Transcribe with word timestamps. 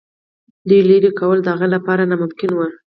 دوی 0.67 0.79
لیري 0.89 1.11
کول 1.19 1.37
د 1.41 1.47
هغه 1.53 1.67
لپاره 1.75 2.03
ناممکن 2.09 2.51
وه. 2.53 2.67